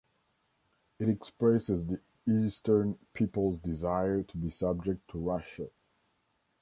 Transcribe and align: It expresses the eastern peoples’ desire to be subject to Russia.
It 0.97 1.09
expresses 1.09 1.85
the 1.85 1.99
eastern 2.27 2.97
peoples’ 3.13 3.59
desire 3.59 4.23
to 4.23 4.37
be 4.39 4.49
subject 4.49 5.07
to 5.11 5.19
Russia. 5.19 5.67